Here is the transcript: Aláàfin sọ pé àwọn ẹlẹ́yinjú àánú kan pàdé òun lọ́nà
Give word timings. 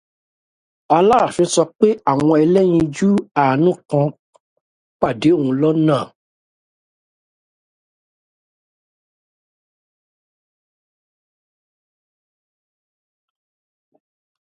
Aláàfin 0.97 1.49
sọ 1.53 1.63
pé 1.77 1.87
àwọn 2.11 2.33
ẹlẹ́yinjú 2.43 3.09
àánú 3.43 3.71
kan 3.89 4.07
pàdé 4.99 5.29
òun 5.39 5.51
lọ́nà 5.61 5.97